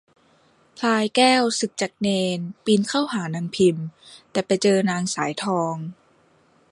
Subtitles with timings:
[0.77, 3.77] พลายแก้วสึกจากเณร ปีนเข้าหานางพิม
[4.31, 5.75] แต่ไปเจอนางสายทอง